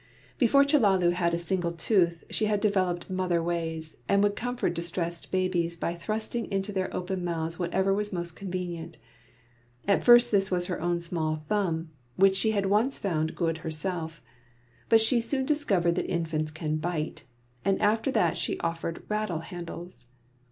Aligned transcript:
Before 0.39 0.63
Chellalu 0.65 1.11
had 1.11 1.31
a 1.35 1.37
single 1.37 1.71
tooth 1.73 2.23
she 2.31 2.45
had 2.45 2.59
developed 2.59 3.07
mother 3.07 3.39
ways, 3.43 3.97
and 4.09 4.23
would 4.23 4.35
comfort 4.35 4.73
distressed 4.73 5.31
babies 5.31 5.75
by 5.75 5.93
thrusting 5.93 6.51
into 6.51 6.71
their 6.71 6.91
open 6.91 7.23
mouths 7.23 7.59
whatever 7.59 7.93
was 7.93 8.11
most 8.11 8.35
convenient. 8.35 8.97
At 9.87 10.03
first 10.03 10.31
this 10.31 10.49
was 10.49 10.65
her 10.65 10.81
own 10.81 11.01
small 11.01 11.43
thumb, 11.49 11.91
which 12.15 12.35
she 12.35 12.49
had 12.49 12.65
once 12.65 12.97
found 12.97 13.35
good 13.35 13.59
herself; 13.59 14.23
but 14.89 14.99
she 15.01 15.21
soon 15.21 15.45
discovered 15.45 15.93
that 15.93 16.09
infants 16.09 16.49
can 16.49 16.77
bite, 16.77 17.25
and 17.63 17.79
after 17.79 18.09
that 18.09 18.39
she 18.39 18.57
offered 18.61 19.03
rattle 19.07 19.41
handles. 19.41 20.07